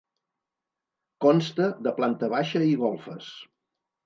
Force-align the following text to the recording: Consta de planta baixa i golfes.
Consta 1.25 1.67
de 1.89 1.93
planta 2.01 2.31
baixa 2.35 2.63
i 2.71 2.73
golfes. 2.87 3.31